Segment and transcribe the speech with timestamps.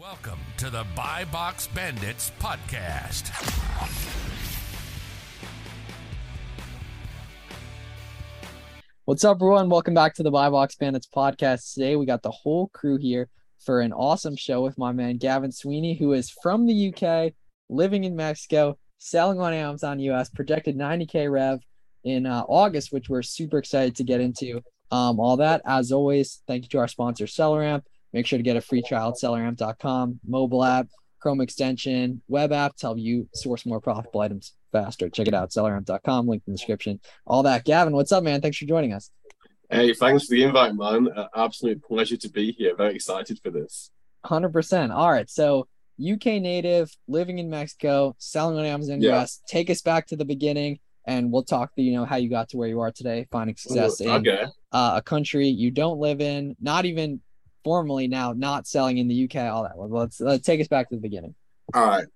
[0.00, 3.28] Welcome to the Buy Box Bandits podcast.
[9.04, 9.68] What's up, everyone?
[9.68, 11.74] Welcome back to the Buy Box Bandits podcast.
[11.74, 13.28] Today, we got the whole crew here
[13.58, 17.34] for an awesome show with my man Gavin Sweeney, who is from the UK,
[17.68, 21.60] living in Mexico, selling on Amazon US, projected 90k rev
[22.04, 24.62] in uh, August, which we're super excited to get into.
[24.90, 27.82] Um, all that, as always, thank you to our sponsor, SellerAmp.
[28.12, 30.88] Make sure to get a free trial at selleramp.com, mobile app,
[31.20, 35.10] Chrome extension, web app to help you source more profitable items faster.
[35.10, 36.98] Check it out, selleramp.com, link in the description.
[37.26, 37.64] All that.
[37.64, 38.40] Gavin, what's up, man?
[38.40, 39.10] Thanks for joining us.
[39.68, 41.08] Hey, thanks for the invite, man.
[41.14, 42.74] Uh, absolute pleasure to be here.
[42.74, 43.90] Very excited for this.
[44.24, 44.94] 100%.
[44.94, 45.28] All right.
[45.28, 45.68] So,
[46.00, 49.20] UK native, living in Mexico, selling on Amazon Yeah.
[49.20, 49.42] US.
[49.46, 52.56] Take us back to the beginning and we'll talk you know how you got to
[52.56, 54.44] where you are today, finding success in okay.
[54.72, 57.20] uh, a country you don't live in, not even
[57.64, 59.76] formally now, not selling in the UK, all that.
[59.76, 61.34] Well, Let's, let's take us back to the beginning.
[61.74, 62.06] All right.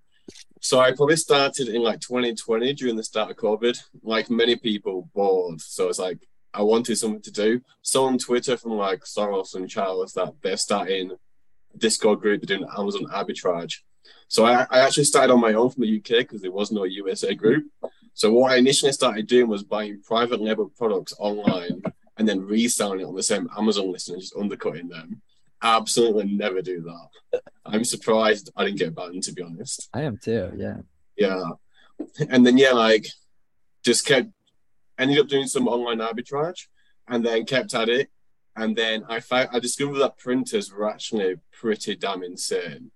[0.61, 3.77] So I probably started in like 2020 during the start of COVID.
[4.03, 5.61] Like many people, bored.
[5.61, 7.61] So it's like I wanted something to do.
[7.81, 11.11] Saw on Twitter from like Soros and Charles that they're starting
[11.77, 12.41] Discord group.
[12.41, 13.79] They're doing Amazon arbitrage.
[14.27, 16.83] So I, I actually started on my own from the UK because there was no
[16.83, 17.65] USA group.
[18.13, 21.83] So what I initially started doing was buying private label products online
[22.17, 25.21] and then reselling it on the same Amazon listing and just undercutting them.
[25.61, 27.41] Absolutely never do that.
[27.65, 29.89] I'm surprised I didn't get banned to be honest.
[29.93, 30.51] I am too.
[30.57, 30.77] Yeah.
[31.15, 31.43] Yeah.
[32.29, 33.07] And then yeah, like
[33.83, 34.29] just kept
[34.97, 36.67] ended up doing some online arbitrage
[37.07, 38.09] and then kept at it.
[38.55, 42.91] And then I found I discovered that printers were actually pretty damn insane.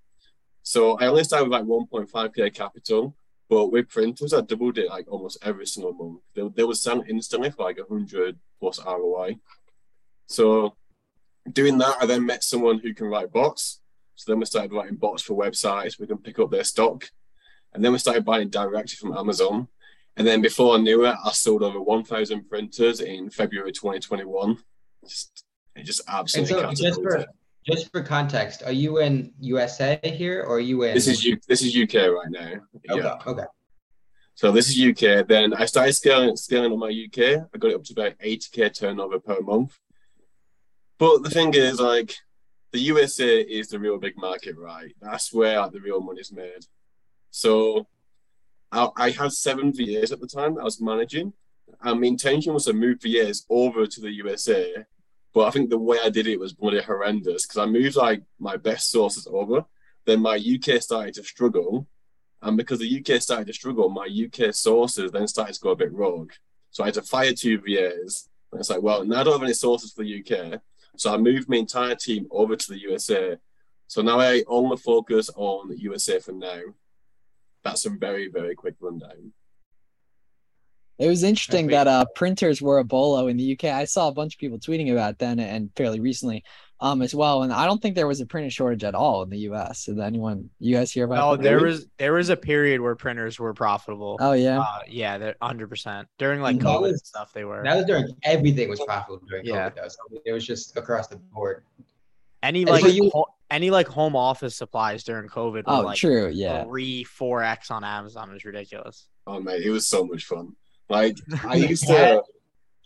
[0.64, 3.16] So I only started with like 1.5k capital,
[3.50, 6.22] but with printers I doubled it like almost every single month.
[6.36, 9.38] They, they were selling instantly for like 100 plus ROI.
[10.28, 10.76] So
[11.52, 13.82] doing that, I then met someone who can write bots.
[14.16, 16.00] So then we started writing bots for websites.
[16.00, 17.10] We can pick up their stock.
[17.74, 19.68] And then we started buying directly from Amazon.
[20.18, 24.58] And then before I knew it, I sold over 1,000 printers in February 2021.
[25.08, 25.46] Just,
[25.76, 27.26] it just absolutely so just for
[27.66, 31.40] just for context, are you in USA here or are you in This is U-
[31.48, 32.54] this is UK right now.
[32.76, 33.18] okay, Yeah.
[33.26, 33.44] okay.
[34.34, 35.28] So this is UK.
[35.28, 37.48] Then I started scaling scaling on my UK.
[37.54, 39.78] I got it up to about 80k turnover per month.
[41.00, 42.14] But the thing is, like,
[42.72, 44.94] the USA is the real big market, right?
[45.02, 46.66] That's where like, the real money's made.
[47.32, 47.88] So
[48.72, 51.34] I, I had seven VAs at the time I was managing,
[51.82, 54.74] and my intention was to move VAs over to the USA.
[55.34, 58.22] But I think the way I did it was bloody horrendous because I moved like
[58.40, 59.66] my best sources over.
[60.06, 61.88] Then my UK started to struggle,
[62.42, 65.76] and because the UK started to struggle, my UK sources then started to go a
[65.76, 66.32] bit rogue.
[66.72, 68.30] So I had to fire two VAs.
[68.52, 70.60] And it's like, well, now I don't have any sources for the UK.
[71.00, 73.38] So I moved my entire team over to the USA.
[73.88, 76.60] So now I only focus on the USA for now.
[77.64, 79.32] That's a very, very quick rundown.
[80.98, 81.72] It was interesting Wait.
[81.72, 83.66] that uh printers were a bolo in the UK.
[83.66, 86.44] I saw a bunch of people tweeting about it then and fairly recently
[86.82, 87.44] um as well.
[87.44, 89.86] And I don't think there was a printer shortage at all in the US.
[89.86, 91.44] Did anyone you guys hear about No, that?
[91.44, 94.18] there was there was a period where printers were profitable.
[94.20, 94.60] Oh yeah.
[94.62, 97.34] Uh, yeah, they're hundred percent during like That COVID and was- stuff.
[97.34, 99.70] They were That was during everything was profitable during Yeah.
[99.70, 99.88] COVID though.
[99.88, 101.64] So it was just across the board.
[102.44, 105.54] any and like so you- ho- any like home office supplies during COVID.
[105.66, 106.64] Were oh like true, yeah.
[106.66, 108.30] three four x on Amazon.
[108.30, 109.08] It was ridiculous.
[109.28, 110.56] Oh, man, it was so much fun.
[110.90, 112.24] Like, I used to,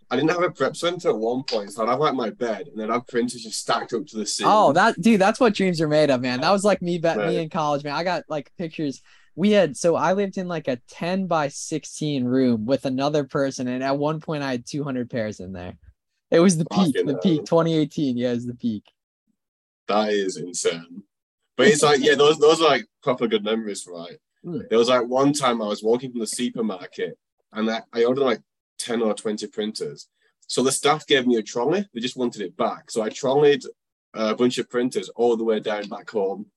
[0.10, 1.72] I didn't have a prep center at one point.
[1.72, 4.18] So I'd have like my bed and then I'd have printers just stacked up to
[4.18, 4.54] the ceiling.
[4.54, 6.42] Oh, that dude, that's what dreams are made of, man.
[6.42, 7.94] That was like me, bet me in college, man.
[7.94, 9.02] I got like pictures.
[9.36, 13.68] We had so I lived in like a 10 by 16 room with another person,
[13.68, 15.74] and at one point I had 200 pairs in there.
[16.30, 18.18] It was the peak, the peak, 2018.
[18.18, 18.84] Yeah, it was the peak.
[19.88, 21.04] That is insane.
[21.56, 24.18] But it's like, yeah, those those are like proper good memories, right?
[24.46, 24.68] Mm.
[24.70, 27.18] There was like one time I was walking from the supermarket
[27.52, 28.42] and I, I ordered like
[28.80, 30.08] 10 or 20 printers.
[30.48, 32.92] So the staff gave me a trolley, they just wanted it back.
[32.92, 33.64] So I trolleyed
[34.14, 36.48] a bunch of printers all the way down back home.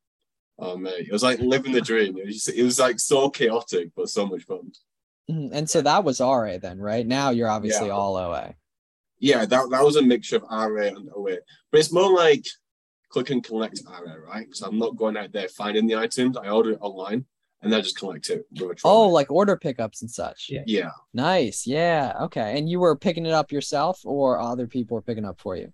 [0.58, 2.16] Oh mate, it was like living the dream.
[2.18, 4.72] It was just, it was like so chaotic, but so much fun.
[5.30, 5.50] Mhm.
[5.52, 7.06] And so that was RA then, right?
[7.06, 7.94] Now you're obviously Yeah.
[7.94, 8.54] all OA.
[9.18, 11.38] Yeah, that, that was a mixture of RA and OA.
[11.70, 12.44] But it's more like
[13.08, 14.44] click and collect RA, right?
[14.46, 16.36] Because I'm not going out there finding the items.
[16.36, 17.24] I order it online
[17.66, 19.12] and that just collect it Oh, trolley.
[19.12, 20.46] like order pickups and such.
[20.48, 20.62] Yeah.
[20.66, 20.90] yeah.
[21.12, 21.66] Nice.
[21.66, 22.14] Yeah.
[22.22, 22.56] Okay.
[22.58, 25.72] And you were picking it up yourself or other people were picking up for you?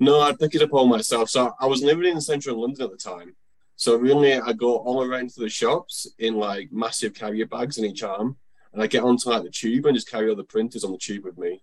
[0.00, 1.30] No, I'd pick it up all myself.
[1.30, 3.36] So I was living in central London at the time.
[3.76, 7.84] So really, I go all around to the shops in like massive carrier bags in
[7.84, 8.36] each arm,
[8.72, 10.98] and I get onto like the tube and just carry all the printers on the
[10.98, 11.62] tube with me.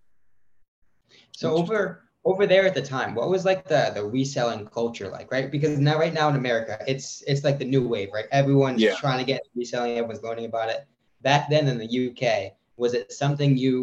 [1.33, 5.27] So over over there at the time, what was like the the reselling culture like,
[5.31, 5.50] right?
[5.56, 8.25] Because now right now in America, it's it's like the new wave, right?
[8.41, 8.95] Everyone's Yeah.
[9.03, 10.79] trying to get reselling, everyone's learning about it.
[11.21, 13.75] Back then in the UK, was it something you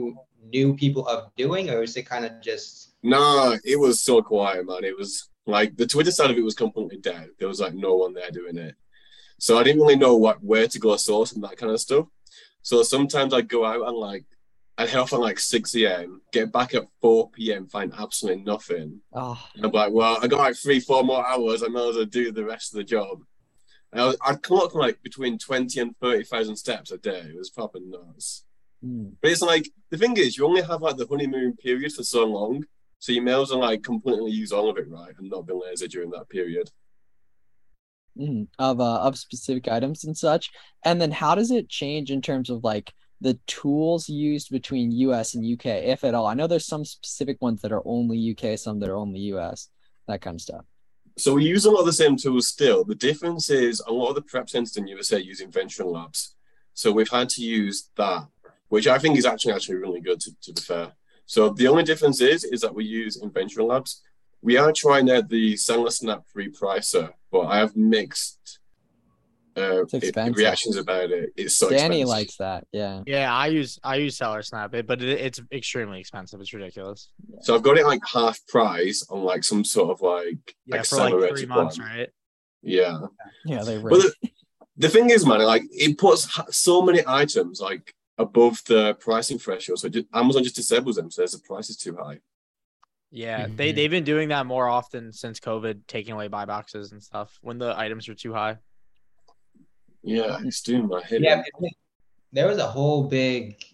[0.53, 4.67] knew people of doing, or was it kind of just No, it was so quiet,
[4.67, 4.85] man.
[4.85, 7.31] It was like the Twitter side of it was completely dead.
[7.39, 8.75] There was like no one there doing it.
[9.39, 12.07] So I didn't really know what where to go source and that kind of stuff.
[12.63, 14.25] So sometimes I'd go out and like
[14.77, 19.01] I'd head off at like 6 a.m., get back at 4 p.m., find absolutely nothing.
[19.13, 21.63] Oh, And I'm like, well, I got like three, four more hours.
[21.63, 23.21] I might as well do the rest of the job.
[23.93, 27.21] And I was, I'd come like between 20 and 30,000 steps a day.
[27.29, 28.45] It was proper nuts.
[28.85, 29.13] mm.
[29.23, 32.25] But it's like the thing is, you only have like the honeymoon period for so
[32.25, 32.65] long,
[32.99, 35.53] so you may as well like completely use all of it right and not be
[35.55, 36.69] lazy during that period.
[38.19, 40.51] Mhm, of uh of specific items and such.
[40.85, 42.93] And then how does it change in terms of like
[43.25, 46.27] the tools used between US and UK, if at all?
[46.27, 49.71] I know there's some specific ones that are only UK, some that are only US,
[50.07, 50.67] that kind of stuff.
[51.17, 52.85] So we use a lot of the same tools still.
[52.85, 56.37] The difference is a lot of the prep centers in USA use Inventory Labs,
[56.75, 58.27] so we've had to use that,
[58.69, 60.93] which I think is actually actually really good to, to be fair.
[61.25, 64.03] So the only difference is is that we use Inventory Labs.
[64.43, 68.59] We are trying out the Seller Snap repricer, but I have mixed
[69.57, 70.37] uh, It's expensive.
[70.37, 71.31] reactions about it.
[71.37, 72.09] It's so Danny expensive.
[72.09, 72.67] likes that.
[72.73, 73.03] Yeah.
[73.07, 76.41] Yeah, I use I use Seller Snap, it, but it, it's extremely expensive.
[76.41, 77.11] It's ridiculous.
[77.41, 80.97] So I've got it like half price on like some sort of like Yeah, for
[80.97, 81.89] like accelerated three months, one.
[81.89, 82.09] right?
[82.63, 82.99] Yeah.
[83.45, 84.13] Yeah, they But the,
[84.79, 89.79] the thing is, man, like it puts so many items like above the pricing threshold.
[89.81, 92.21] So just, Amazon just disables them, says the price is too high.
[93.11, 93.77] Yeah, they Mhm.
[93.77, 97.59] they've been doing that more often since COVID, taking away buy boxes and stuff when
[97.59, 98.59] the items are too high.
[100.05, 101.23] Yeah, it's doing my head.
[101.23, 101.43] yeah?
[102.33, 103.65] There was a whole big,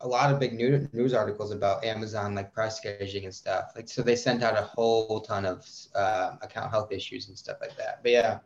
[0.00, 3.72] a lot of big new, news articles about Amazon like price gouging and stuff.
[3.76, 5.64] Like so, they sent out a whole ton of
[5.94, 8.00] uh, account health issues and stuff like that.
[8.02, 8.38] But yeah,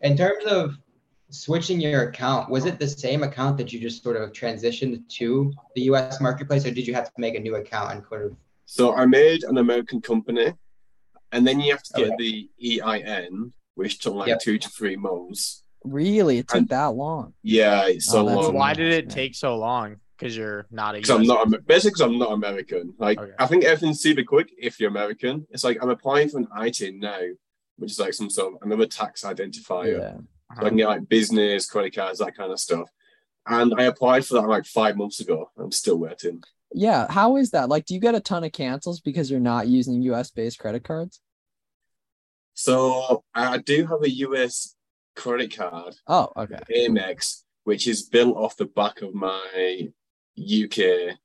[0.00, 0.78] in terms of
[1.30, 5.52] switching your account, was it the same account that you just sort of transitioned to
[5.74, 6.20] the U.S.
[6.20, 8.36] marketplace, or did you have to make a new account and sort of?
[8.66, 10.54] So I made an American company,
[11.32, 12.48] and then you have to get Okay.
[12.58, 14.40] the EIN, which took like Yep.
[14.40, 15.64] two to three months.
[15.84, 17.34] Really it took And- that long.
[17.42, 18.54] Yeah, it's so Oh, long.
[18.54, 19.96] why did it take so long?
[20.18, 20.98] Because you're not a.
[20.98, 22.94] Because I'm US not Amer- basically 'cause I'm not American.
[22.98, 23.32] Like Okay.
[23.38, 25.46] I think everything's super quick if you're American.
[25.50, 27.20] It's like I'm applying for an ITIN now,
[27.76, 29.98] which is like some sort of another tax identifier.
[29.98, 30.14] Yeah.
[30.50, 30.60] Uh-huh.
[30.60, 32.88] So I can get like business, credit cards, that kind of stuff.
[33.46, 35.50] And I applied for that like five months ago.
[35.58, 36.42] I'm still waiting.
[36.74, 37.10] Yeah.
[37.10, 37.68] How is that?
[37.68, 40.84] Like, do you get a ton of cancels because you're not using US based credit
[40.84, 41.20] cards?
[42.54, 44.76] So I do have a US
[45.14, 46.58] credit card, Oh, okay.
[46.76, 49.88] Amex, which is built off the back of my
[50.38, 51.16] UK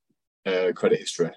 [0.45, 1.31] uh, credit history.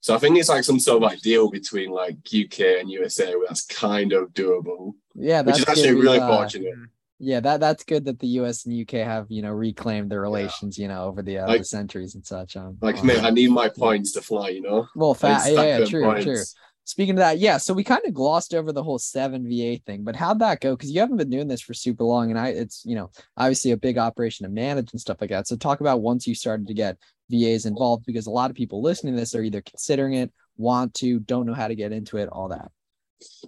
[0.00, 3.34] So I think it's like some sort of like deal between like UK and USA
[3.34, 6.74] where that's kind of doable, Yeah, which that's is actually really uh, fortunate.
[7.18, 10.78] Yeah, that that's good that the US and UK have, you know, reclaimed their relations,
[10.78, 12.56] you know, over the, uh, Like- the centuries and such.
[12.56, 14.86] Um, Like, mate, I need my points to fly, you know?
[14.94, 16.24] well, I fa- yeah, yeah, true, points.
[16.24, 16.42] true.
[16.88, 20.04] Speaking of that, yeah, so we kind of glossed over the whole seven VA thing,
[20.04, 20.74] but how'd that go?
[20.74, 23.72] Because you haven't been doing this for super long, and I, it's you know, obviously
[23.72, 25.46] a big operation to manage and stuff like that.
[25.46, 26.96] So talk about once you started to get
[27.28, 30.94] VAs involved, because a lot of people listening to this are either considering it, want
[30.94, 32.70] to, don't know how to get into it, all that.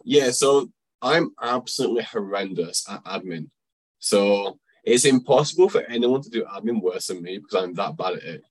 [0.04, 0.68] Yeah, so
[1.00, 3.48] I'm absolutely horrendous at admin.
[4.00, 8.16] So it's impossible for anyone to do admin worse than me because I'm that bad
[8.16, 8.42] at it.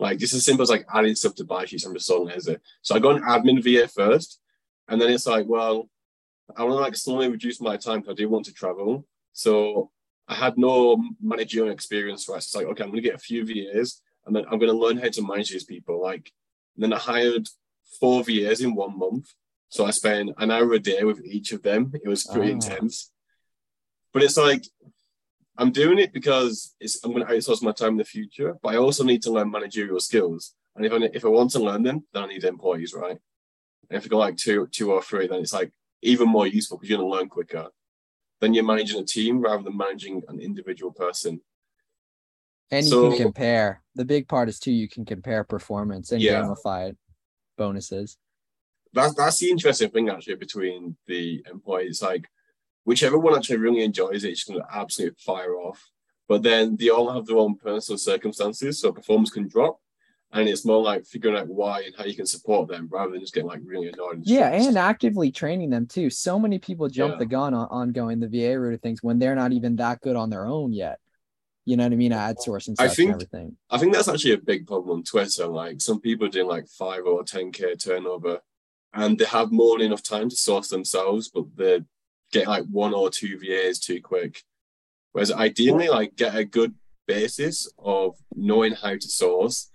[0.00, 2.62] Like just as simple as like adding stuff to buy sheets, I'm just so it?
[2.82, 4.40] So I got an admin VA first,
[4.88, 5.88] and then it's like, well,
[6.56, 9.06] I want to like slowly reduce my time because I do want to travel.
[9.34, 9.90] So
[10.26, 12.42] I had no managerial experience, right?
[12.42, 14.96] So it's like, okay, I'm gonna get a few VAs, and then I'm gonna learn
[14.96, 16.00] how to manage these people.
[16.02, 16.32] Like,
[16.76, 17.46] then I hired
[18.00, 19.34] four VAs in one month.
[19.68, 21.92] So I spent an hour a day with each of them.
[22.02, 22.54] It was pretty Ah.
[22.54, 23.12] intense.
[24.12, 24.64] But it's like
[25.60, 28.56] I'm doing it because it's I'm going to outsource my time in the future.
[28.62, 30.54] But I also need to learn managerial skills.
[30.74, 33.18] And if I if I want to learn them, then I need employees, right?
[33.90, 35.70] And if I go like two two or three, then it's like
[36.02, 37.68] even more useful because you're going to learn quicker.
[38.40, 41.42] Then you're managing a team rather than managing an individual person.
[42.70, 43.82] And you can compare.
[43.96, 46.40] The big part is too, you can compare performance and Yeah.
[46.42, 46.96] gamify
[47.58, 48.16] bonuses.
[48.94, 52.00] that's that's the interesting thing actually between the employees.
[52.00, 52.24] Like
[52.90, 55.80] whichever one actually really enjoys it, it's going to absolutely fire off.
[56.28, 59.76] But then they all have their own personal circumstances, so performance can drop.
[60.32, 63.20] And it's more like figuring out why and how you can support them rather than
[63.20, 64.16] just getting like really annoyed.
[64.18, 66.08] And Yeah, and actively training them too.
[66.10, 67.18] So many people jump Yeah.
[67.18, 70.00] the gun on, on going the VA route of things when they're not even that
[70.00, 70.98] good on their own yet.
[71.64, 72.12] You know what I mean?
[72.12, 73.56] Ad source and I think- everything.
[73.70, 75.46] I think that's actually a big problem on Twitter.
[75.62, 78.34] Like some people are doing like five or ten k turnover,
[78.94, 81.80] and they have more than enough time to source themselves, but they
[82.32, 84.42] get like one or two VAs too quick.
[85.12, 86.74] Whereas ideally, like get a good
[87.06, 89.70] basis of knowing how to source.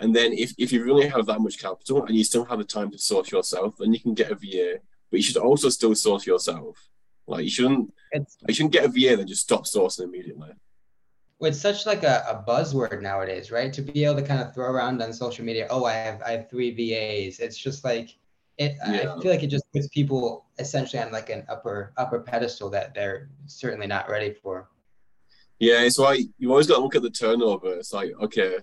[0.00, 2.64] And then if, if you really have that much capital and you still have the
[2.64, 4.80] time to source yourself, then you can get a VA.
[5.10, 6.88] But you should also still source yourself.
[7.26, 10.50] Like you shouldn't It's you shouldn't get a VA then just stop sourcing immediately.
[11.40, 13.72] it's such like a, a buzzword nowadays, right?
[13.72, 16.30] To be able to kind of throw around on social media, oh, I have I
[16.32, 17.38] have three VAs.
[17.38, 18.16] It's just like
[18.58, 18.76] it.
[18.86, 19.14] Yeah.
[19.14, 22.94] I feel like it just puts people essentially on like an upper upper pedestal that
[22.94, 24.68] they're certainly not ready for.
[25.58, 27.74] Yeah, it's like you always got to look at the turnover.
[27.74, 28.58] It's like, okay,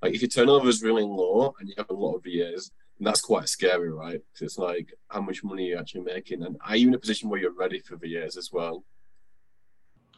[0.00, 3.04] like if your turnover is really low and you have a lot of VAs, then
[3.04, 4.20] that's quite scary, right?
[4.32, 7.28] Because it's like how much money you're actually making, and are you in a position
[7.28, 8.84] where you're ready for VAs as well?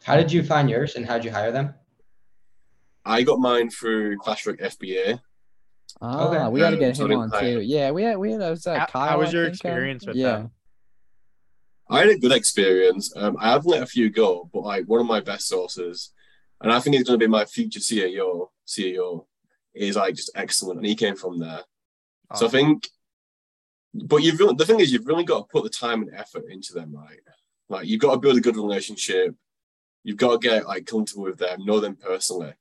[0.03, 1.73] How did you find yours and how did you hire them?
[3.05, 5.19] I got mine through Clashrock FBA.
[6.01, 6.49] Ah, Okay.
[6.49, 7.61] we got to get so him on hire too.
[7.61, 10.05] Yeah, we had we had I was How- at how was your think, uh, experience
[10.05, 10.31] with yeah.
[10.37, 10.51] them?
[11.89, 13.13] I had a good experience.
[13.15, 16.11] Um, I have let a few go, but like one of my best sources,
[16.61, 18.49] and I think he's going to be my future CAO.
[18.67, 19.25] CAO
[19.73, 21.61] is like just excellent, and he came from there.
[22.35, 22.87] So I think,
[23.93, 26.45] but you've really, the thing is, you've really got to put the time and effort
[26.49, 27.19] into them, right?
[27.69, 29.35] Like you've got to build a good relationship.
[30.03, 32.53] You've got to get like comfortable with them, know them personally.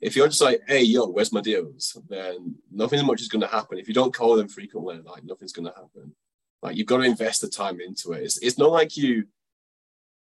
[0.00, 1.96] If you're just like, hey, yo, where's my deals?
[2.08, 3.78] Then nothing much is going to happen.
[3.78, 6.14] If you don't call them frequently, like nothing's going to happen.
[6.62, 8.24] Like you've got to invest the time into it.
[8.24, 9.24] It's, it's not like you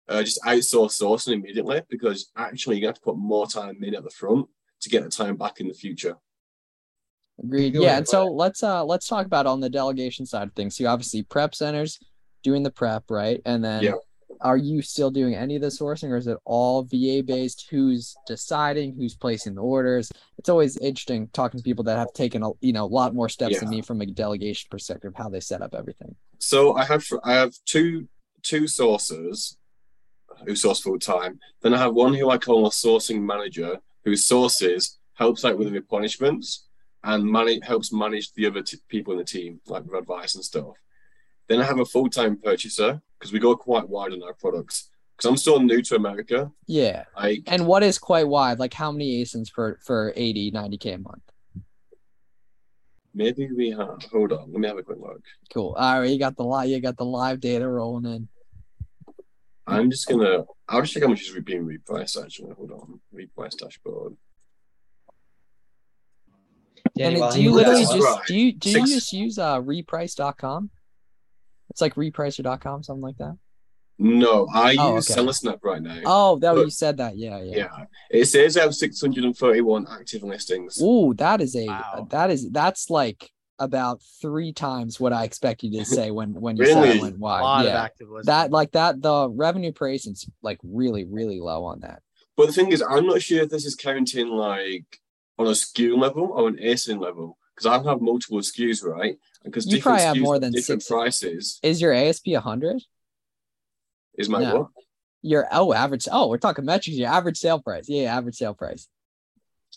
[0.07, 4.03] uh, just outsource sourcing immediately because actually you have to put more time in at
[4.03, 4.47] the front
[4.81, 6.15] to get the time back in the future.
[7.43, 7.73] Agreed.
[7.73, 10.77] Feel Yeah, and so let's uh let's talk about on the delegation side of things.
[10.77, 11.99] So you obviously prep centers
[12.43, 13.41] doing the prep, right?
[13.45, 13.93] And then Yeah.
[14.41, 17.67] Are you still doing any of the sourcing or is it all VA based?
[17.69, 20.11] Who's deciding, who's placing the orders?
[20.37, 23.29] It's always interesting talking to people that have taken a you know a lot more
[23.29, 26.15] steps than me from a delegation perspective, how they set up everything.
[26.39, 28.07] So I have I have two
[28.41, 29.57] two sources
[30.45, 31.39] who source full time.
[31.61, 35.71] Then I have one who I call a sourcing manager who sources helps out with
[35.71, 36.65] the replenishments
[37.03, 40.43] and manage helps manage the other t- people in the team like with advice and
[40.43, 40.75] stuff.
[41.47, 44.89] Then I have a full time purchaser because we go quite wide on our products.
[45.17, 46.51] Because I'm still new to America.
[46.67, 47.03] Yeah.
[47.15, 48.59] Like And what is quite wide?
[48.59, 51.21] Like how many ASINs for for 80, 90k a month?
[53.13, 54.03] maybe we have.
[54.11, 55.23] Hold on, let me have a quick look.
[55.53, 55.73] Cool.
[55.77, 58.27] All right, you got the live you got the live data rolling in.
[59.65, 60.43] I'm just gonna.
[60.67, 62.21] I'll just check how much is being repriced.
[62.21, 62.99] Actually, hold on.
[63.13, 64.15] Reprice dashboard.
[66.97, 68.21] Danny, and do you literally just right.
[68.27, 70.69] do you do you Six- just use uh reprice.com?
[71.69, 73.37] It's like repricer.com, something like that.
[73.97, 75.21] No, I Oh, use okay.
[75.21, 76.01] Sellersnap right now.
[76.05, 77.17] Oh, that But- you said that.
[77.17, 77.55] Yeah, yeah.
[77.57, 80.81] Yeah, it says I have 631 active listings.
[80.81, 82.07] Ooh, that is a Wow.
[82.11, 86.57] that is that's like about three times what I expect you to say when when
[86.57, 86.87] you Really?
[86.89, 87.41] said it went a wide.
[87.41, 87.83] lot of yeah.
[87.83, 88.25] active listings.
[88.25, 92.01] That like that the revenue per ASIN's like really, really low on that.
[92.35, 94.99] But the thing is, I'm not sure if this is counting like
[95.39, 99.17] on a SKU level or an ASIN level because I have multiple SKUs, right?
[99.43, 101.59] Because You different probably have more than different six- prices.
[101.63, 102.81] Is your ASP hundred?
[104.17, 104.55] Is my No.
[104.55, 104.67] what?
[105.21, 107.85] Your oh average oh we're talking metrics, your average sale price.
[107.87, 108.87] Yeah, average sale price.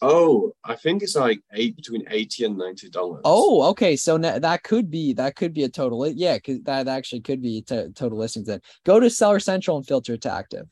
[0.00, 3.22] Oh, I think it's like eight between eighty and ninety dollars.
[3.24, 3.96] Oh, okay.
[3.96, 6.06] So na- that could be that could be a total.
[6.06, 8.46] Yeah, because that actually could be to total listings.
[8.46, 10.66] Then go to Seller Central and filter it to active.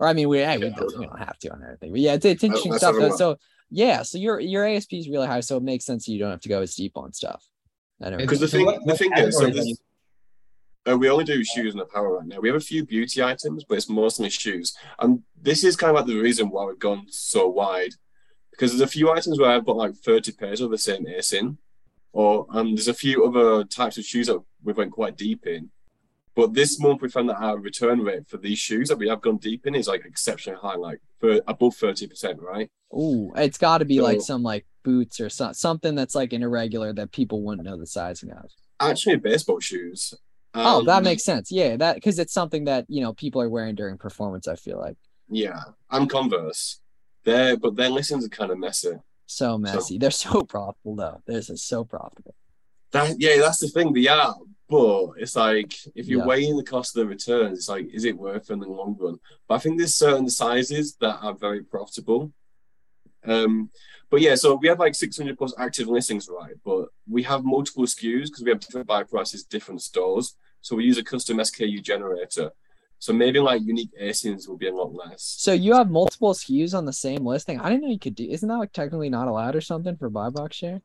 [0.00, 2.14] Or I mean, we hey, we, don't, we don't have to on everything, but yeah,
[2.14, 2.96] it's, it's interesting let's stuff.
[2.98, 3.16] Though.
[3.16, 3.36] So
[3.72, 6.30] yeah, so your your ASP is really high, so it makes sense that you don't
[6.30, 7.44] have to go as deep on stuff.
[8.00, 9.78] I don't because the thing what- the thing is, so categories are this,
[10.90, 12.40] uh, we only do shoes and apparel right now.
[12.40, 14.76] We have a few beauty items, but it's mostly shoes.
[14.98, 17.92] And this is kind of like the reason why we've gone so wide.
[18.50, 21.56] Because there's a few items where I've got like 30 pairs of the same ASIN,
[22.12, 25.70] or um, there's a few other types of shoes that we've went quite deep in.
[26.34, 29.20] But this month we found that our return rate for these shoes that we have
[29.20, 32.70] gone deep in is like exceptionally high, like for above 30%, right?
[32.94, 36.42] Ooh, it's got to be like some like boots or so, something that's like an
[36.42, 38.50] irregular that people wouldn't know the sizing of.
[38.80, 40.14] Actually, baseball shoes.
[40.54, 41.52] oh, that Um, makes sense.
[41.52, 44.48] Yeah, that because it's something that you know people are wearing during performance.
[44.48, 44.96] I feel like
[45.28, 45.60] Yeah,
[45.90, 46.80] and Converse.
[47.24, 48.94] They're, but their listings are kind of messy.
[49.26, 49.96] so messy.
[49.98, 51.22] They're so profitable though.
[51.26, 52.34] They're just so profitable.
[52.90, 53.92] That yeah, that's the thing.
[53.92, 54.34] They are,
[54.72, 56.26] but it's like if you're Yeah.
[56.26, 58.96] weighing the cost of the returns, it's like is it worth it in the long
[58.98, 59.18] run?
[59.46, 62.32] But I think there's certain sizes that are very profitable.
[63.24, 63.70] Um,
[64.10, 66.54] but yeah, so we have like 600 plus active listings, right?
[66.64, 70.36] But we have multiple SKUs because we have different buy prices, different stores.
[70.62, 72.50] So we use a custom SKU generator.
[72.98, 75.22] So maybe like unique ASINs will be a lot less.
[75.38, 77.60] So you have multiple SKUs on the same listing.
[77.60, 78.24] I didn't know you could do.
[78.28, 80.80] Isn't that like technically not allowed or something for buy box share?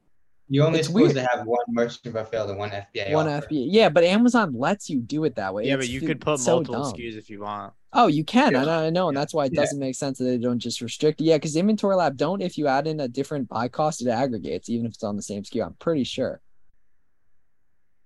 [0.50, 1.16] You only It's supposed weird.
[1.28, 3.12] to have one merchant fulfilled and one FBA.
[3.14, 3.48] one offer.
[3.48, 3.68] FBA.
[3.70, 5.66] Yeah, but Amazon lets you do it that way.
[5.66, 6.94] Yeah, It's but you f- could put multiple dumb.
[6.94, 7.74] SKUs if you want.
[7.92, 8.56] Oh, you can.
[8.56, 8.66] I Yeah.
[8.66, 9.22] know, I know, and Yeah.
[9.22, 9.62] that's why it Yeah.
[9.62, 11.20] doesn't make sense that they don't just restrict.
[11.20, 12.42] Yeah, because Inventory Lab don't.
[12.42, 15.22] If you add in a different buy cost, it aggregates, even if it's on the
[15.22, 15.66] same SKU.
[15.66, 16.40] I'm pretty sure.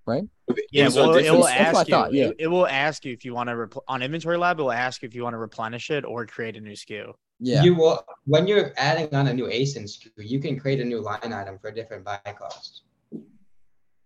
[0.07, 0.23] Right.
[0.71, 1.45] Yeah, Is there well, it will difference?
[1.45, 1.93] That's what I ask you.
[1.93, 2.25] thought, yeah.
[2.29, 4.59] it, it will ask you if you want to repl- on Inventory Lab.
[4.59, 7.13] It will ask you if you want to replenish it or create a new SKU.
[7.43, 7.63] Yeah.
[7.63, 11.01] You will when you're adding on a new ASIN SKU, you can create a new
[11.01, 12.83] line item for a different buy cost.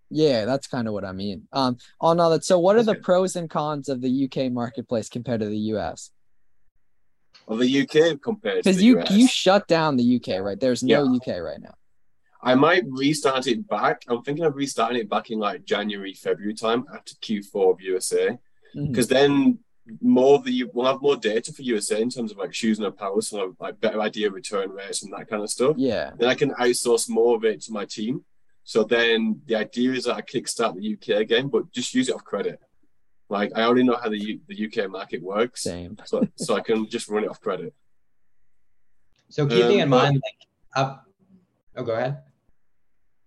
[0.10, 1.48] Yeah, that's kind of what I mean.
[1.52, 2.46] Um, on all that.
[2.46, 6.12] So, what are the pros and cons of the UK marketplace compared to the US?
[7.48, 9.12] Of the UK compared to Because the you US.
[9.12, 10.60] you shut down the UK, right?
[10.60, 11.76] There's no UK right now.
[12.42, 14.04] I might restart it back.
[14.08, 18.38] I'm thinking of restarting it back in like January, February time after Q4 of USA,
[18.74, 19.60] because then
[20.02, 22.88] more of the we'll have more data for USA in terms of like shoes and
[22.88, 25.76] apparel, so like better idea return rates and that kind of stuff.
[25.78, 26.12] Yeah.
[26.18, 28.26] Then I can outsource more of it to my team.
[28.64, 32.16] So then the idea is that I kickstart the UK again, but just use it
[32.16, 32.60] off credit.
[33.30, 35.98] Like I already know how the U- the UK market works, Same.
[36.06, 37.74] so so I can just run it off credit.
[39.30, 41.06] So keeping Um, in but- mind, like, up.
[41.76, 42.24] Oh, go ahead.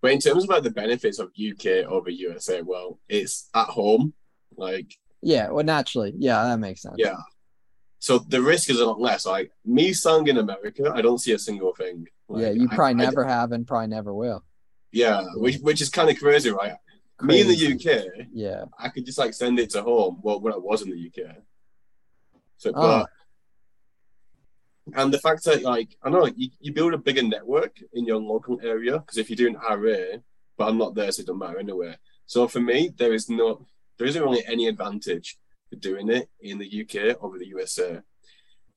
[0.01, 4.15] But in terms of like the benefits of UK over USA, well, it's at home.
[4.57, 5.51] Like Yeah.
[5.51, 6.15] Well, naturally.
[6.17, 6.97] Yeah, that makes sense.
[6.99, 7.17] Yeah.
[8.01, 9.27] So the risk is a lot less.
[9.27, 12.07] Like me sung in America, I don't see a single thing.
[12.29, 12.51] Like, yeah.
[12.51, 14.45] You probably I- never have and probably never will.
[14.93, 16.75] yeah, which which is kind of crazy, right?
[17.21, 18.65] Me in the UK, Yeah.
[18.79, 20.21] I could just like send it to home.
[20.23, 21.37] Well, when I was in the UK.
[22.59, 22.81] So, Oh.
[22.81, 23.11] but
[24.95, 28.19] and the fact that like I know you, you build a bigger network in your
[28.19, 30.19] local area because if you're doing RA,
[30.57, 31.97] but I'm not there, so it doesn't matter anyway.
[32.27, 33.67] So for me, there is no,
[33.99, 35.37] there isn't really any advantage
[35.69, 38.01] for doing it in the UK over the USA,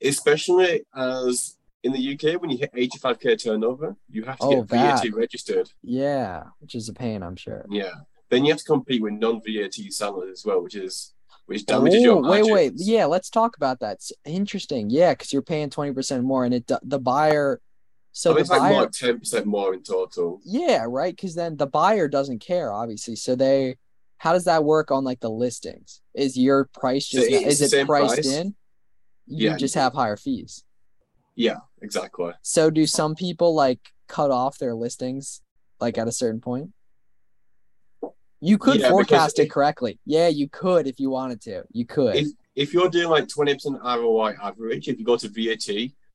[0.04, 4.70] especially as in the UK when you hit 85k turnover, you have to Oh, get
[4.70, 5.14] VAT that.
[5.16, 5.70] registered.
[5.82, 6.44] Yeah.
[6.60, 7.66] Which is a pain, I'm sure.
[7.70, 7.94] Yeah,
[8.30, 11.14] then you have to compete with non-VAT sellers as well, which is
[11.48, 12.74] which damages your Oh, wait, wait.
[12.76, 13.94] Yeah, let's talk about that.
[13.94, 14.90] It's interesting.
[14.90, 17.60] Yeah, because you're paying 20% more and it the buyer
[18.14, 20.40] so I the think it's like buyer more 10% more in total.
[20.46, 21.16] Yeah, right.
[21.16, 23.16] Because then the buyer doesn't care, obviously.
[23.16, 23.78] So they,
[24.22, 26.00] how does that work on like the listings?
[26.14, 28.28] Is your price just it's is it priced price.
[28.28, 28.54] in?
[29.26, 30.64] You Yeah, just have higher fees.
[31.36, 32.32] Yeah, exactly.
[32.44, 35.42] So do some people like cut off their listings
[35.80, 36.70] like at a certain point?
[38.42, 40.00] You could Yeah, forecast it if- correctly.
[40.06, 41.64] Yeah, you could if you wanted to.
[41.72, 42.16] You could.
[42.16, 45.68] If if you're doing like 20% ROI average, if you go to VAT,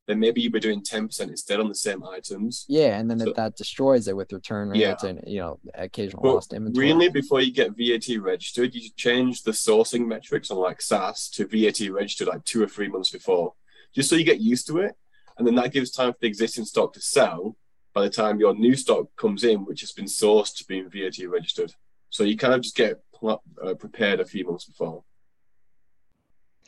[0.07, 2.65] then maybe you'd be doing 10% instead on the same items.
[2.69, 4.91] yeah, and then So- if that destroys it with return Yeah.
[4.91, 6.87] rates and you know occasional But lost inventory.
[6.87, 11.47] really, before you get VAT registered, you change the sourcing metrics on like SAS to
[11.47, 13.55] VAT registered like two or three months before,
[13.95, 14.95] just so you get used to it.
[15.39, 17.57] And then that gives time for the existing stock to sell
[17.93, 21.27] by the time your new stock comes in, which has been sourced to being VAT
[21.27, 21.73] registered.
[22.11, 25.03] So you kind of just get uh, prepared a few months before.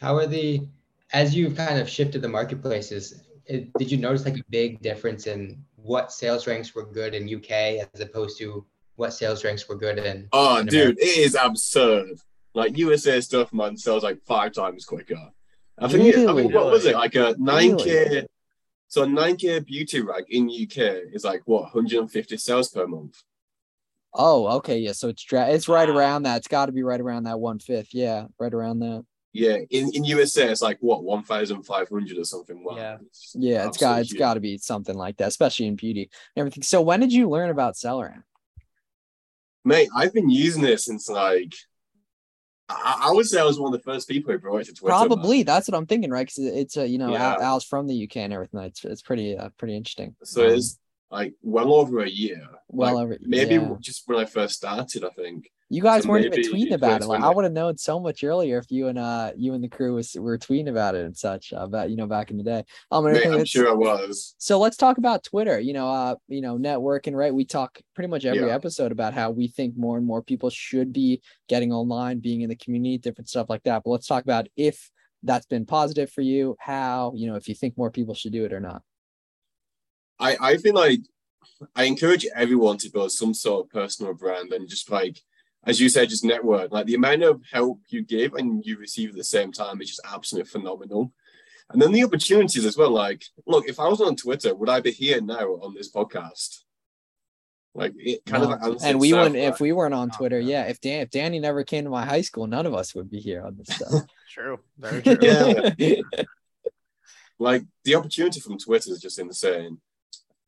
[0.00, 0.66] How are the
[1.12, 3.22] as you've kind of shifted the marketplaces?
[3.48, 7.34] It, did you notice like a big difference in what sales ranks were good in
[7.34, 8.64] UK as opposed to
[8.96, 10.28] what sales ranks were good in?
[10.32, 12.18] Oh, in dude, it is absurd.
[12.54, 15.30] Like USA stuff, man, sells like five times quicker.
[15.78, 16.42] I think, it, I Really?
[16.44, 16.94] mean, what was it?
[16.94, 17.84] Like a 9K.
[17.84, 18.26] Really?
[18.88, 23.22] So a 9K beauty rag in UK is like what 150 sales per month.
[24.14, 24.92] Oh, okay, yeah.
[24.92, 26.38] So it's dra- it's right around that.
[26.38, 27.94] It's got to be right around that one fifth.
[27.94, 29.04] Yeah, right around that.
[29.38, 32.64] Yeah, in, in USA it's like what 1,500 or something.
[32.64, 32.76] Wow.
[32.76, 32.96] Yeah.
[33.06, 34.18] It's Yeah, it's got absolutely it's huge.
[34.18, 36.62] got to be something like that, especially in beauty and everything.
[36.62, 38.22] So when did you learn about SellerAmp?
[39.64, 41.54] Mate, I've been using it since like
[42.68, 44.74] I, I would say I was one of the first people who brought it to
[44.74, 44.94] Twitter.
[44.96, 45.06] man.
[45.08, 46.26] Probably that's what I'm thinking, right?
[46.26, 47.34] Because it's a you know Yeah.
[47.34, 48.60] Al, Al's from the UK and everything.
[48.60, 50.16] It's it's pretty uh, pretty interesting.
[50.24, 50.78] So Um, it's
[51.10, 52.42] like well over a year.
[52.68, 53.74] well Like, over maybe yeah.
[53.80, 55.50] just when I first started, I think.
[55.70, 57.06] You guys so weren't even tweeting about it.
[57.06, 59.68] Like I would have known so much earlier if you and uh you and the
[59.68, 61.52] crew was were tweeting about it and such.
[61.52, 62.64] Uh, about you know back in the day.
[62.90, 64.34] Um, Mate, I'm sure I was.
[64.38, 65.60] So let's talk about Twitter.
[65.60, 67.34] You know, uh, you know, networking, right?
[67.34, 68.54] We talk pretty much every Yeah.
[68.54, 72.48] episode about how we think more and more people should be getting online, being in
[72.48, 73.82] the community, different stuff like that.
[73.84, 74.90] But let's talk about if
[75.22, 78.44] that's been positive for you, how, you know, if you think more people should do
[78.44, 78.82] it or not.
[80.20, 81.00] I, I feel like
[81.74, 85.20] I encourage everyone to build some sort of personal brand and just like,
[85.64, 86.70] as you said, just network.
[86.72, 89.88] Like the amount of help you give and you receive at the same time is
[89.88, 91.12] just absolutely phenomenal.
[91.70, 92.90] And then the opportunities as well.
[92.90, 96.60] Like, look, if I was on Twitter, would I be here now on this podcast?
[97.74, 98.52] Like it kind No.
[98.54, 100.40] of answers and we itself, wouldn't if we weren't on Oh, Twitter.
[100.40, 100.64] yeah.
[100.64, 100.70] Yeah.
[100.70, 103.20] If Dan if Danny never came to my high school, none of us would be
[103.20, 104.04] here on this stuff.
[104.30, 104.58] True.
[104.78, 105.18] Very true.
[105.20, 105.74] Yeah.
[107.38, 109.80] like the opportunity from Twitter is just insane.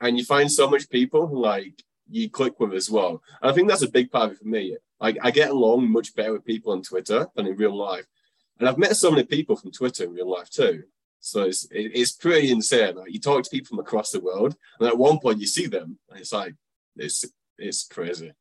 [0.00, 3.22] And you find so much people who like you click with as well.
[3.40, 4.76] And I think that's a big part of it for me.
[5.00, 8.04] Like I get along much better with people on Twitter than in real life,
[8.58, 10.82] and I've met so many people from Twitter in real life too.
[11.20, 12.96] So it's it, it's pretty insane.
[12.96, 15.66] Like you talk to people from across the world, and at one point you see
[15.66, 16.54] them, and it's like
[16.96, 17.24] it's
[17.58, 18.32] it's crazy.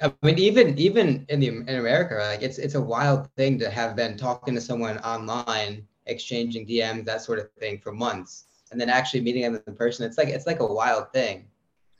[0.00, 3.70] I mean, even even in the in America, like it's it's a wild thing to
[3.70, 8.80] have been talking to someone online, exchanging DMs, that sort of thing, for months, and
[8.80, 10.04] then actually meeting them in person.
[10.04, 11.46] It's like it's like a wild thing.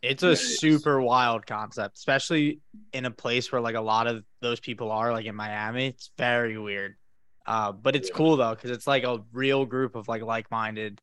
[0.03, 2.59] It's a super wild concept, especially
[2.93, 5.87] in a place where like a lot of those people are, like in Miami.
[5.87, 6.97] It's very weird.
[7.47, 8.17] Uh, but it's Yeah.
[8.17, 11.01] cool though, because it's like a real group of like like-minded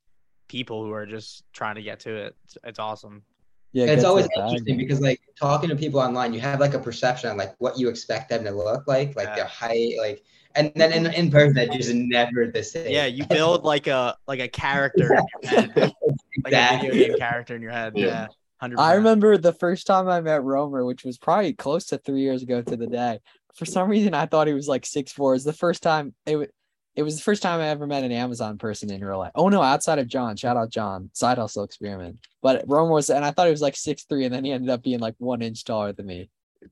[0.50, 2.36] people who are just trying to get to it.
[2.44, 3.24] It's, it's awesome.
[3.72, 4.86] Yeah, And it's always interesting man.
[4.86, 7.88] because like talking to people online, you have like a perception of like what you
[7.88, 9.36] expect them to look like, like Yeah.
[9.36, 10.24] their height, like,
[10.56, 12.92] and then in, in person, they're just never the same.
[12.92, 16.90] Yeah, you build like a like a character in your head, like a Exactly.
[16.90, 17.94] video game character in your head.
[17.96, 18.06] Yeah.
[18.08, 18.80] Yeah, hundred.
[18.80, 22.44] I remember the first time I met Romer, which was probably close to three years
[22.44, 23.20] ago to the day.
[23.56, 25.36] For some reason, I thought he was like six four.
[25.36, 26.48] It's the first time it was.
[26.96, 29.32] it was the first time I ever met an Amazon person in real life.
[29.36, 30.36] Oh no, outside of John.
[30.38, 31.10] Shout out John.
[31.14, 32.18] Side hustle experiment.
[32.42, 34.70] But Romer was, and I thought he was like six three, and then he ended
[34.70, 36.30] up being like one inch taller than me.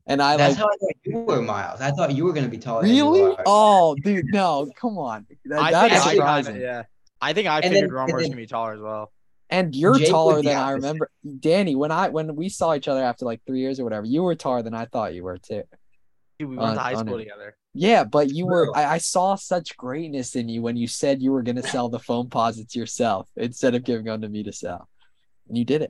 [0.07, 1.81] And I That's like how I thought you were, Miles.
[1.81, 2.85] I thought you were gonna be taller.
[2.85, 3.35] you really.
[3.35, 3.43] are.
[3.45, 5.25] Oh, dude, no, come on.
[5.45, 6.53] That- I that's think I surprising.
[6.53, 6.83] kinda, yeah.
[7.21, 9.11] I think I And then- figured and was then- gonna be taller as well.
[9.51, 11.09] And you're Jake taller the than I remember.
[11.39, 14.21] Danny, when I when we saw each other after like three years or whatever, you
[14.21, 15.63] were taller than I thought you were too.
[16.37, 17.23] Dude, we went On- to high school it.
[17.23, 17.55] together.
[17.73, 21.31] Yeah, but you were I, I saw such greatness in you when you said you
[21.31, 24.87] were gonna sell the Foamposites yourself instead of giving them to me to sell.
[25.47, 25.89] And you did it.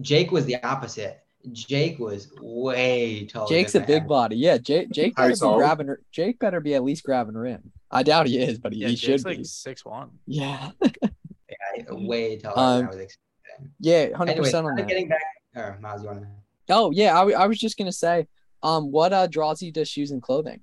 [0.00, 1.18] Jake was the opposite.
[1.50, 3.48] Jake was way taller.
[3.48, 4.36] Jake's a than I big body.
[4.36, 7.72] Yeah, Jake Jake better be grabbing Jake better be at least grabbing rim.
[7.90, 9.44] I doubt he is, but he, Yeah, he Jake's should like be.
[9.44, 10.10] six one.
[10.26, 10.70] Yeah.
[10.82, 13.70] Yeah, way taller than Um, I was expecting.
[13.80, 14.86] Yeah, hundred percent on that.
[14.88, 15.20] getting back.
[15.54, 16.28] Or Miles, you want to?
[16.70, 18.26] Oh yeah, I was just gonna say,
[18.62, 20.60] um, what uh draws you to shoes and clothing?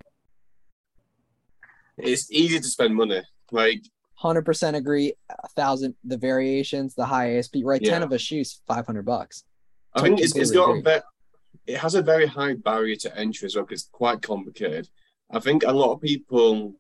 [1.98, 3.22] It's easy to spend money.
[3.52, 3.82] Like
[4.16, 5.14] Hundred percent agree.
[5.30, 7.82] A thousand, the variations, the high ASP, right?
[7.84, 9.44] Ten of a shoes, five hundred bucks.
[9.94, 11.04] I think it's, it's got a bit,
[11.66, 14.88] it has a very high barrier to entry as well because it's quite complicated.
[15.32, 16.76] I think a lot of people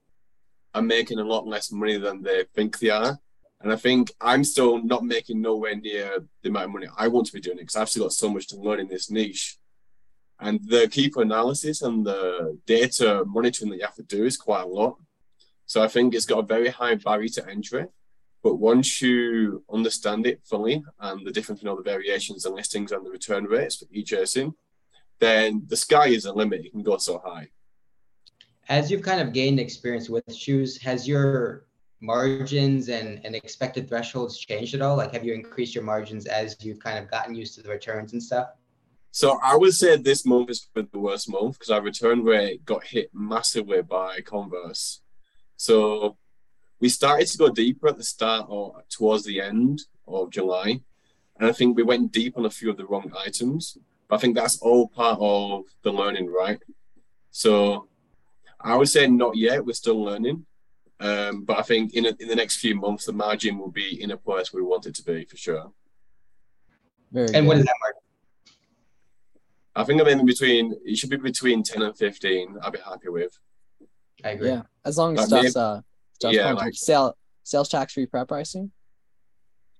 [0.74, 3.20] are making a lot less money than they think they are.
[3.62, 7.28] And I think I'm still not making nowhere near the amount of money I want
[7.28, 9.58] to be doing it because I've still got so much to learn in this niche.
[10.40, 14.64] And the Keepa analysis and the data monitoring that you have to do is quite
[14.64, 14.98] a lot.
[15.66, 17.86] So I think it's got a very high barrier to entry.
[18.42, 22.92] But once you understand it fully and the difference in all the variations and listings
[22.92, 24.52] and the return rates for each jersey,
[25.20, 26.66] then the sky is the limit.
[26.66, 27.50] It can go so high.
[28.70, 31.66] As you've kind of gained experience with shoes, has your
[32.02, 34.96] margins and, and expected thresholds changed at all?
[34.96, 38.14] Like, have you increased your margins as you've kind of gotten used to the returns
[38.14, 38.50] and stuff?
[39.12, 42.86] So I would say this month is the worst month because our return rate got
[42.86, 45.02] hit massively by Converse.
[45.58, 46.18] So
[46.80, 50.82] we started to go deeper at the start or towards the end of July.
[51.38, 53.78] And I think we went deep on a few of the wrong items.
[54.08, 56.60] But I think that's all part of the learning, right?
[57.32, 57.88] So
[58.60, 59.66] I would say not yet.
[59.66, 60.46] We're still learning.
[61.02, 64.02] Um, but I think in, a, in the next few months, the margin will be
[64.02, 65.72] in a place we want it to be for sure.
[67.12, 67.62] Very And what good.
[67.62, 68.02] is that margin?
[69.76, 72.58] I think I'm in between, it should be between 10 and 15.
[72.62, 73.38] I'd be happy with.
[74.26, 74.50] I agree.
[74.50, 75.82] Yeah, as long as Like, stuff's uh
[76.24, 78.72] yeah, like- sale sales tax free prep pricing.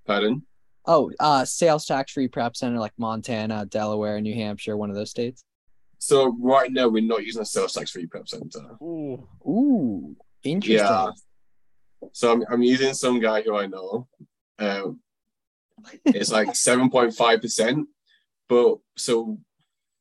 [0.06, 0.44] Pardon?
[0.86, 5.12] Oh, uh, sales tax free prep center like Montana, Delaware, New Hampshire, one of those
[5.12, 5.44] states.
[6.00, 8.76] So right now we're not using a sales tax free prep center.
[8.82, 9.28] Ooh.
[9.46, 10.88] Ooh, interesting.
[10.88, 11.12] Yeah.
[12.14, 14.08] So I'm, I'm using some guy who I know.
[14.58, 15.02] Um,
[16.06, 17.88] it's like seven point five percent,
[18.48, 19.38] but so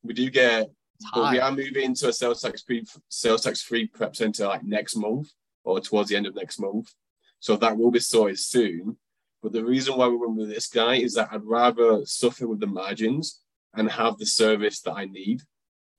[0.02, 0.70] we do get.
[1.14, 4.64] But we are moving to a sales tax free sales tax free prep center like
[4.64, 5.28] next month
[5.68, 6.94] or towards the end of next month.
[7.40, 8.96] So that will be sorted soon.
[9.42, 12.60] But the reason why we went with this guy is that I'd rather suffer with
[12.60, 13.40] the margins
[13.74, 15.42] and have the service that I need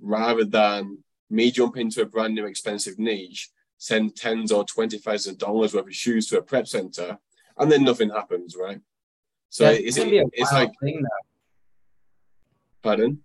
[0.01, 5.37] rather than me jump into a brand new expensive niche, send tens or twenty thousand
[5.37, 7.17] dollars worth of shoes to a prep center,
[7.57, 8.81] and then nothing happens, right?
[9.49, 11.25] So That's it's, gonna be a it's like thing, though.
[12.81, 13.23] pardon?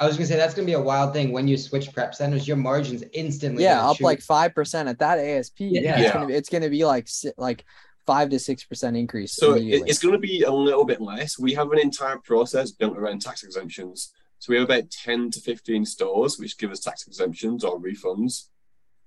[0.00, 2.48] I was gonna say that's gonna be a wild thing when you switch prep centers.
[2.48, 3.64] Your margins instantly.
[3.64, 4.04] Yeah, up shoot.
[4.04, 5.60] like five percent at that ASP.
[5.60, 5.92] Yeah, Yeah.
[5.92, 6.12] It's, Yeah.
[6.14, 7.64] gonna be, it's gonna be like like
[8.06, 9.32] five to six percent increase.
[9.34, 11.38] So it's going to be a little bit less.
[11.38, 14.12] We have an entire process built around tax exemptions.
[14.38, 18.48] So we have about 10 to 15 stores which give us tax exemptions or refunds.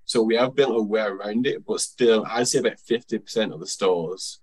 [0.05, 3.59] So we have built a way around it, but still, I'd say about 50% of
[3.59, 4.39] the stores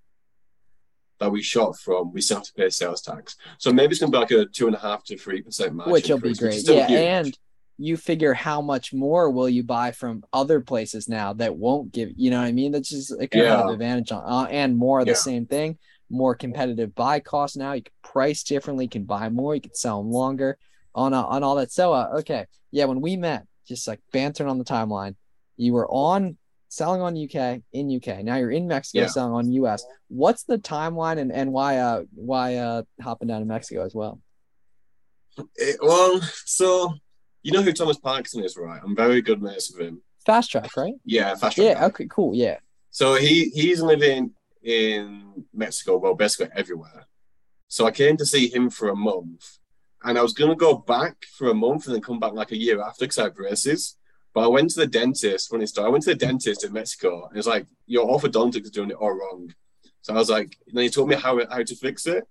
[1.21, 3.37] that we shot from, we still have to pay sales tax.
[3.59, 5.93] So maybe it's gonna be like a two and a half to three percent margin,
[5.93, 6.77] which will be increase, which is great.
[6.79, 6.99] Yeah, huge.
[7.01, 7.39] and
[7.79, 12.11] you figure how much more will you buy from other places now that won't give
[12.17, 12.73] you know what I mean?
[12.73, 13.73] That's just a competitive Yeah.
[13.73, 15.17] advantage on uh, and more of the Yeah.
[15.17, 15.79] same thing.
[16.11, 17.73] More competitive buy costs now.
[17.73, 18.87] You can price differently.
[18.87, 19.55] You can buy more.
[19.55, 20.59] You can sell them longer
[20.95, 21.71] on uh, on all that.
[21.71, 22.87] So uh, okay, yeah.
[22.87, 25.15] When we met, just like bantering on the timeline,
[25.57, 26.37] you were on
[26.71, 28.23] selling on UK in UK.
[28.25, 29.09] Now you're in Mexico Yeah.
[29.09, 29.85] selling on US.
[30.09, 34.21] What's the timeline and and why uh why uh hopping down to Mexico as well?
[35.57, 36.95] It- well, so
[37.43, 38.81] you know who Thomas Parkinson is, right?
[38.83, 40.03] I'm very good mates with him.
[40.25, 40.95] Fast track, right?
[41.05, 41.87] Yeah, fast track Yeah.
[41.87, 42.07] Okay.
[42.09, 42.35] Cool.
[42.35, 42.59] Yeah.
[42.91, 47.07] So he he's living in Mexico, well, basically everywhere.
[47.69, 49.59] So I came to see him for a month,
[50.05, 52.57] and I was gonna go back for a month and then come back like a
[52.57, 53.97] year after because I had braces.
[54.33, 55.51] But I went to the dentist.
[55.51, 55.89] when it started.
[55.89, 58.97] I went to the dentist in Mexico, and it's like your orthodontic is doing it
[58.97, 59.53] all wrong.
[60.03, 62.25] So I was like, and then he told me how how to fix it.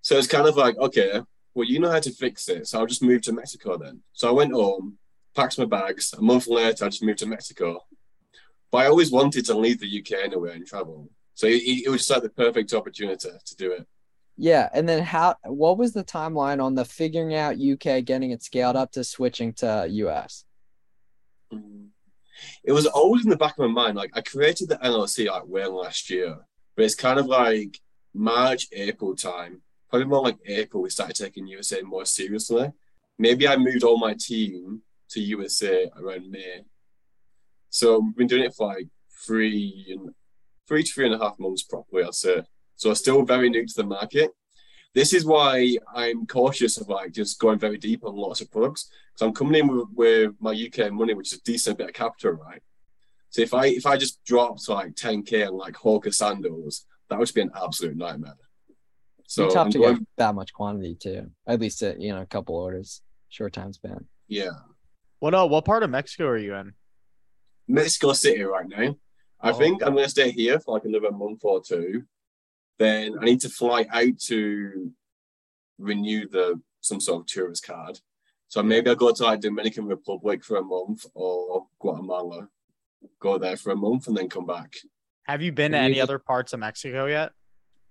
[0.00, 1.20] So it's kind of like, okay,
[1.54, 4.02] well, you know how to fix it, so I'll just move to Mexico then.
[4.12, 4.98] So I went home,
[5.36, 6.12] packed my bags.
[6.14, 7.84] A month later, I just moved to Mexico.
[8.70, 11.10] But I always wanted to leave the UK anyway and travel.
[11.34, 13.86] So it, it was just like the perfect opportunity to do it.
[14.38, 15.36] Yeah, and then how?
[15.44, 19.52] What was the timeline on the figuring out UK, getting it scaled up to switching
[19.54, 20.44] to US?
[21.52, 21.88] Mm.
[22.64, 23.96] It was always in the back of my mind.
[23.96, 26.36] Like I created the LLC like way last year,
[26.76, 27.78] but it's kind of like
[28.14, 29.62] March, April time.
[29.90, 30.82] Probably more like April.
[30.82, 32.72] We started taking USA more seriously.
[33.18, 36.64] Maybe I moved all my team to USA around May.
[37.68, 38.88] So we've been doing it for like
[39.24, 40.10] three and
[40.66, 42.42] three to three and a half months properly, I'd say.
[42.76, 44.30] So I'm still very new to the market.
[44.94, 48.90] This is why I'm cautious of like just going very deep on lots of products
[49.14, 51.94] because I'm coming in with, with my UK money, which is a decent bit of
[51.94, 52.62] capital, right?
[53.30, 57.32] So if I if I just dropped like 10k on like Hoka sandals, that would
[57.34, 58.34] be an absolute nightmare.
[59.26, 61.30] So it's tough I'm to going, get that much quantity too.
[61.46, 64.06] At least at you know a couple orders, short time span.
[64.28, 64.50] yeah,
[65.20, 66.74] What uh, what part of Mexico are you in?
[67.68, 68.96] Mexico City right now.
[69.40, 69.54] I Oh.
[69.54, 72.04] think I'm going to stay here for like another month or two.
[72.78, 74.92] Then I need to fly out to
[75.78, 77.98] renew the some sort of tourist card.
[78.52, 82.48] So maybe I'll go to like Dominican Republic for a month or Guatemala,
[83.18, 84.74] go there for a month and then come back.
[85.22, 87.32] Have you been to any other parts of Mexico yet?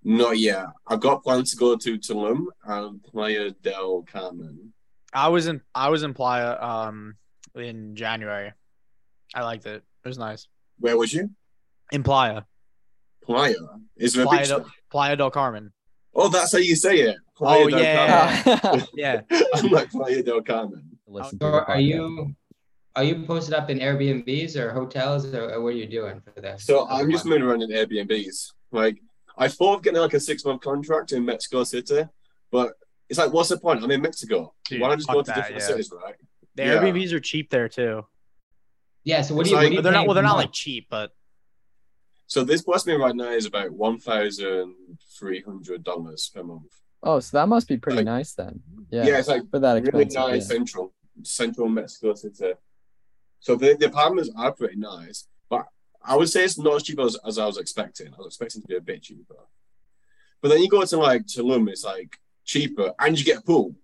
[0.04, 0.68] Not yet.
[0.86, 4.72] I've got plans to go to Tulum and Playa del Carmen.
[5.12, 7.16] I was in I was in Playa um
[7.56, 8.54] in January.
[9.34, 9.82] I liked it.
[10.06, 10.48] It was nice.
[10.78, 11.32] Where was you?
[11.92, 12.44] In Playa.
[13.24, 13.56] Playa.
[13.98, 14.72] Is there a Playa del?
[14.92, 15.74] Playa del Carmen.
[16.14, 17.18] Oh, that's how you say it.
[17.36, 18.84] Playa Oh, yeah.
[18.94, 19.22] Yeah.
[19.56, 20.84] I'm like Playa del Carmen.
[21.08, 22.36] Listen So are you
[22.96, 26.42] are you posted up in Airbnbs or hotels or, or what are you doing for
[26.42, 26.66] this?
[26.66, 28.52] So I'm just moving around in Airbnbs.
[28.72, 29.00] Like
[29.38, 32.04] I thought of getting like a six month contract in Mexico City,
[32.52, 32.74] but
[33.10, 33.84] it's like, what's the point?
[33.84, 34.54] I'm in Mexico.
[34.70, 35.68] Dude, Why not just go to that, different yeah.
[35.68, 36.16] cities, right?
[36.56, 36.76] The Yeah.
[36.78, 38.06] Airbnbs are cheap there too.
[39.04, 39.22] Yeah.
[39.22, 39.56] So what It's do you?
[39.58, 41.12] like- what do you But they're not well, they're not like cheap, but
[42.32, 44.74] So this plus me right now is about one thousand
[45.20, 46.72] three hundred dollars per month.
[47.04, 48.62] Oh, so that must be pretty Like- nice then.
[48.90, 50.32] Yeah, Yeah, it's like for that really expensive.
[50.32, 50.56] nice yeah.
[50.58, 52.54] central central Mexico City.
[53.42, 55.66] So the, the apartments are pretty nice, but
[56.02, 58.08] I would say it's not as cheap as, as I was expecting.
[58.14, 59.36] I was expecting to be a bit cheaper.
[60.42, 62.16] But then you go to like Tulum, it's like
[62.46, 63.76] cheaper, and you get a pool.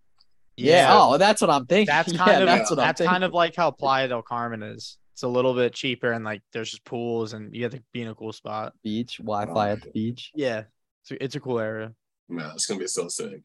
[0.56, 0.74] Yeah.
[0.74, 0.98] Yeah.
[1.02, 1.88] Oh, that's what I'm thinking.
[1.94, 3.12] that's Yeah, kind of that's what I'm that's thinking.
[3.12, 4.98] kind of like how Playa del Carmen is.
[5.18, 8.04] It's a little bit cheaper and like there's just pools and you have to be
[8.04, 8.74] in a cool spot.
[8.84, 9.92] beach Wi-Fi Oh, at the oh.
[9.92, 10.32] beach.
[10.36, 10.66] Yeah.
[11.02, 11.96] It's a, it's a cool area.
[12.30, 13.42] Man, it's gonna be so sick.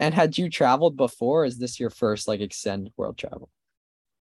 [0.00, 1.42] And had you traveled before?
[1.42, 3.48] Or is this your first like extended world travel?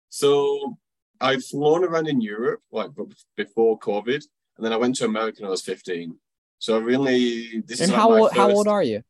[0.09, 0.79] So
[1.21, 2.89] I've flown around in Europe like
[3.37, 4.25] before COVID,
[4.57, 6.17] and then I went to America when I was 15.
[6.59, 8.33] So really, this And is how like old?
[8.33, 9.03] How old are you?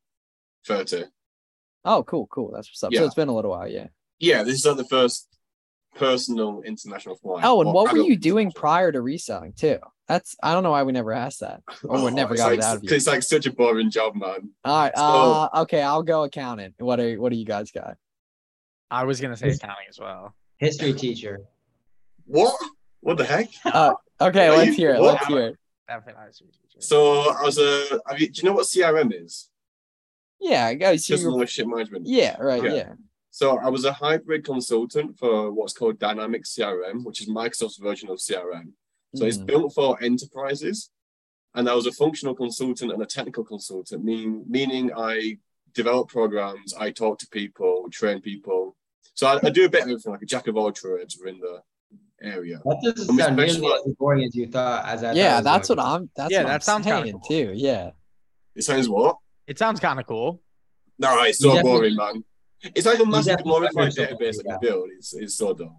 [0.66, 1.04] 30.
[1.84, 2.50] Oh, cool, cool.
[2.52, 2.92] That's what's up.
[2.92, 3.06] So Yeah.
[3.06, 3.86] it's been a little while, yeah.
[4.18, 5.28] Yeah, this is like the first
[5.96, 7.44] personal international flight.
[7.44, 9.79] Oh, and what were you doing prior to reselling too?
[10.07, 11.62] That's I don't know why we never asked that.
[11.85, 12.90] Or we never got like, it out of you.
[12.90, 14.51] It's like such a boring job, man.
[14.64, 14.92] All right.
[14.96, 16.74] So- Uh, okay, I'll go accountant.
[16.79, 17.96] What are what do you guys got?
[18.90, 20.35] I was gonna say accounting as well.
[20.57, 21.40] History teacher.
[22.24, 22.55] What?
[23.01, 23.48] What the heck?
[24.20, 25.01] Okay, Are let's you- hear it.
[25.01, 25.14] what?
[25.14, 25.57] Let's hear it.
[25.87, 26.81] Definitely not a history teacher.
[26.81, 28.01] So I was a.
[28.09, 29.48] have you, do you know what CRM is?
[30.40, 31.07] Yeah, guys.
[31.07, 32.07] So Personal you're, relationship management.
[32.07, 32.62] yeah, right.
[32.62, 32.72] Yeah.
[32.74, 32.92] Yeah.
[33.38, 38.09] So I was a hybrid consultant for what's called Dynamic CRM, which is Microsoft's version
[38.11, 38.72] of CRM.
[39.14, 39.46] So it's Mhm.
[39.46, 40.90] built for enterprises.
[41.55, 45.38] And I was a functional consultant and a technical consultant, mean, meaning I
[45.72, 48.74] develop programs, I talk to people, train people.
[49.14, 51.38] So I, I do a bit of everything, like a jack of all trades within
[51.38, 51.62] the
[52.20, 52.61] area.
[52.64, 54.85] That doesn't I'm sound nearly as boring as you thought.
[54.85, 55.79] As I Yeah, was that's what.
[55.79, 56.11] I'm.
[56.16, 57.20] That's Yeah, what that I'm sounds kinda cool.
[57.20, 57.53] too.
[57.55, 57.92] Yeah.
[58.57, 59.16] It sounds what?
[59.46, 60.42] It sounds kind of cool.
[60.98, 62.24] No, it's so You boring, man.
[62.62, 64.90] It's like a massive definitely glorified database something that you build.
[64.97, 65.77] It's it's so dumb.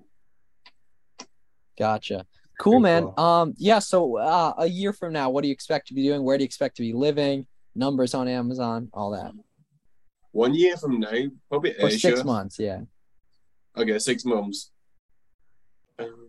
[1.78, 2.26] Gotcha.
[2.60, 3.12] Cool, Very man.
[3.16, 3.24] cool.
[3.26, 3.80] Um, yeah.
[3.80, 6.24] So, uh, a year from now, what do you expect to be doing?
[6.24, 7.48] Where do you expect to be living?
[7.76, 9.32] Numbers on Amazon, all that.
[10.32, 11.12] One year from now,
[11.50, 12.00] probably Or Asia.
[12.00, 12.82] six months, yeah.
[13.78, 14.72] Okay, six months.
[15.98, 16.28] Um,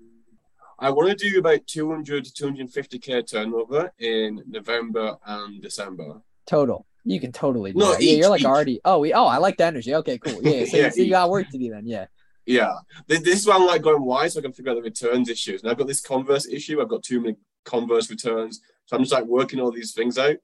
[0.78, 6.22] I want to do about 200 to 250k turnover in November and December.
[6.46, 6.86] Total.
[7.10, 8.02] You can totally do No, that.
[8.02, 8.46] Yeah, you're like each.
[8.46, 8.80] already.
[8.84, 9.12] Oh, we.
[9.12, 9.94] Oh, I like the energy.
[9.96, 10.40] Okay, cool.
[10.42, 10.64] Yeah.
[10.70, 11.86] So, Yeah, so you got work to do then.
[11.86, 12.06] Yeah.
[12.46, 12.72] Yeah,
[13.08, 15.28] Th- this is why I'm like going wide, so I can figure out the returns
[15.28, 15.62] issues.
[15.62, 16.80] And I've got this Converse issue.
[16.80, 20.36] I've got too many Converse returns, so I'm just like working all these things out.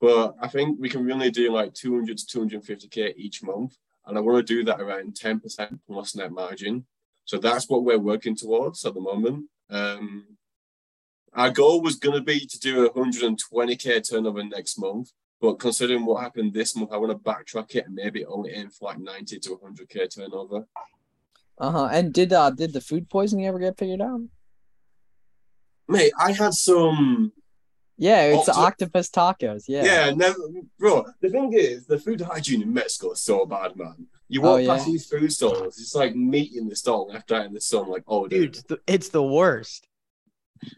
[0.00, 4.20] But I think we can really do like 200 to 250k each month, and I
[4.20, 6.86] want to do that around 10% plus net margin.
[7.24, 9.46] So that's what we're working towards at the moment.
[9.70, 10.36] Um,
[11.34, 16.22] our goal was going to be to do 120k turnover next month, but considering what
[16.22, 19.38] happened this month, I want to backtrack it and maybe only aim for like 90
[19.40, 20.66] to 100k turnover.
[21.58, 21.88] Uh huh.
[21.92, 24.20] And did uh did the food poisoning ever get figured out?
[25.88, 27.32] Mate, I had some.
[27.98, 29.64] Yeah, it's Octo- octopus tacos.
[29.68, 29.84] Yeah.
[29.84, 30.36] Yeah, never,
[30.78, 31.06] bro.
[31.22, 34.06] The thing is, the food hygiene in Mexico is so bad, man.
[34.28, 34.74] You Oh, walk yeah.
[34.74, 37.88] past these food stalls, it's like meat in the stall left out in the sun.
[37.88, 38.48] Like, oh, Dude, dude.
[38.56, 39.88] it's the, it's the worst.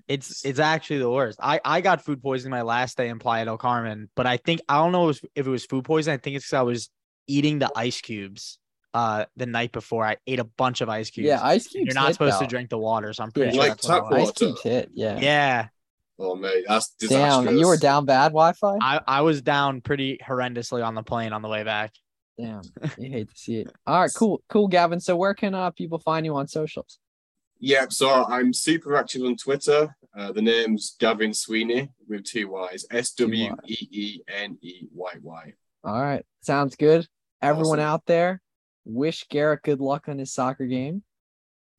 [0.06, 1.38] It's it's actually the worst.
[1.42, 4.60] I I got food poisoning my last day in Playa del Carmen, but I think
[4.68, 6.14] I don't know if it was, if it was food poisoning.
[6.14, 6.90] I think it's because I was
[7.26, 8.58] eating the ice cubes
[8.94, 10.04] uh the night before.
[10.06, 11.26] I ate a bunch of ice cubes.
[11.28, 11.86] Yeah, ice cubes.
[11.86, 12.44] You're not supposed though.
[12.44, 13.62] to drink the water, so I'm pretty Yeah.
[13.62, 14.22] sure Like that's what it.
[14.22, 14.90] Ice cubes hit.
[14.94, 15.18] Yeah.
[15.20, 15.68] Yeah,
[16.20, 17.46] Oh, mate, that's disastrous.
[17.46, 18.78] Damn, you were down bad Wi-Fi.
[18.80, 21.92] I I was down pretty horrendously on the plane on the way back.
[22.36, 22.62] Damn,
[22.98, 23.72] you hate to see it.
[23.86, 24.98] All right, cool, cool, Gavin.
[25.00, 26.98] So where can uh people find you on socials?
[27.60, 29.94] Yeah, so I'm super active on Twitter.
[30.16, 32.86] Uh, the name's Gavin Sweeney with two Y's.
[32.90, 35.52] S W E E N E Y Y.
[35.84, 37.06] All right, sounds good.
[37.42, 37.88] Everyone Awesome.
[37.88, 38.40] out there,
[38.84, 41.02] wish Garrett good luck on his soccer game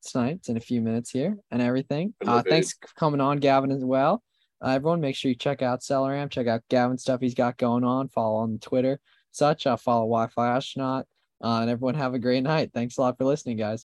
[0.02, 0.36] tonight.
[0.36, 2.14] It's in a few minutes here and everything.
[2.26, 4.22] Uh, thanks for coming on, Gavin, as well.
[4.62, 7.84] Uh, everyone, make sure you check out SellerAmp, check out Gavin stuff he's got going
[7.84, 8.08] on.
[8.08, 9.00] Follow on Twitter,
[9.32, 9.66] such.
[9.66, 11.06] Uh, follow Wi-Fi astronaut.
[11.42, 12.70] Uh, and everyone have a great night.
[12.74, 13.86] Thanks a lot for listening, guys.